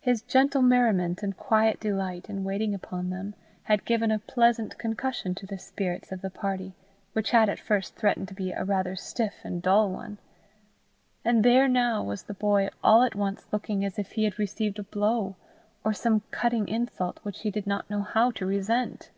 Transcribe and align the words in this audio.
His 0.00 0.22
gentle 0.22 0.60
merriment 0.60 1.22
and 1.22 1.36
quiet 1.36 1.78
delight 1.78 2.28
in 2.28 2.42
waiting 2.42 2.74
upon 2.74 3.10
them, 3.10 3.36
had 3.62 3.84
given 3.84 4.10
a 4.10 4.18
pleasant 4.18 4.76
concussion 4.76 5.36
to 5.36 5.46
the 5.46 5.56
spirits 5.56 6.10
of 6.10 6.20
the 6.20 6.30
party, 6.30 6.74
which 7.12 7.30
had 7.30 7.48
at 7.48 7.60
first 7.60 7.94
threatened 7.94 8.26
to 8.26 8.34
be 8.34 8.52
rather 8.52 8.94
a 8.94 8.96
stiff 8.96 9.36
and 9.44 9.62
dull 9.62 9.88
one; 9.88 10.18
and 11.24 11.44
there 11.44 11.68
now 11.68 12.02
was 12.02 12.24
the 12.24 12.34
boy 12.34 12.70
all 12.82 13.04
at 13.04 13.14
once 13.14 13.46
looking 13.52 13.84
as 13.84 14.00
if 14.00 14.10
he 14.18 14.24
had 14.24 14.36
received 14.36 14.80
a 14.80 14.82
blow, 14.82 15.36
or 15.84 15.92
some 15.92 16.22
cutting 16.32 16.66
insult 16.66 17.20
which 17.22 17.42
he 17.42 17.50
did 17.52 17.64
not 17.64 17.88
know 17.88 18.02
how 18.02 18.32
to 18.32 18.44
resent! 18.44 19.12